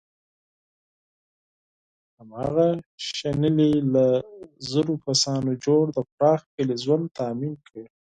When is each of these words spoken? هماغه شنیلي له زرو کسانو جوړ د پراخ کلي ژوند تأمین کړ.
هماغه 2.17 2.67
شنیلي 3.15 3.73
له 3.93 4.05
زرو 4.71 4.93
کسانو 5.05 5.51
جوړ 5.65 5.83
د 5.97 5.99
پراخ 6.13 6.41
کلي 6.55 6.75
ژوند 6.83 7.05
تأمین 7.19 7.53
کړ. 7.67 7.77